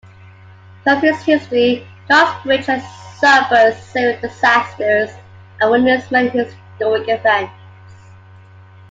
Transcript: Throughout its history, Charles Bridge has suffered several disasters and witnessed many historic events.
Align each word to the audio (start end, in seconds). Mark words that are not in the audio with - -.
Throughout 0.83 1.03
its 1.03 1.21
history, 1.25 1.85
Charles 2.07 2.41
Bridge 2.41 2.65
has 2.65 2.81
suffered 3.19 3.75
several 3.75 4.19
disasters 4.19 5.11
and 5.59 5.69
witnessed 5.69 6.09
many 6.11 6.29
historic 6.29 7.07
events. 7.07 7.53